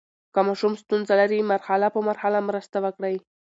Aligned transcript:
که 0.33 0.39
ماشوم 0.47 0.73
ستونزه 0.81 1.13
لري، 1.21 1.39
مرحله 1.53 1.87
په 1.95 1.99
مرحله 2.09 2.39
مرسته 2.47 2.77
وکړئ. 2.81 3.15